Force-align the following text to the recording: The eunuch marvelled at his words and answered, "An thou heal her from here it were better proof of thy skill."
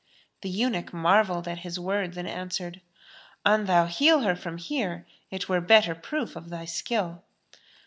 The 0.41 0.49
eunuch 0.49 0.91
marvelled 0.93 1.47
at 1.47 1.59
his 1.59 1.79
words 1.79 2.17
and 2.17 2.27
answered, 2.27 2.81
"An 3.45 3.65
thou 3.65 3.85
heal 3.85 4.21
her 4.21 4.35
from 4.35 4.57
here 4.57 5.05
it 5.29 5.47
were 5.47 5.61
better 5.61 5.93
proof 5.93 6.35
of 6.35 6.49
thy 6.49 6.65
skill." 6.65 7.21